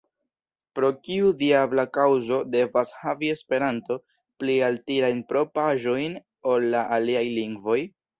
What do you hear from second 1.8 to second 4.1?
kaŭzo devas havi Esperanto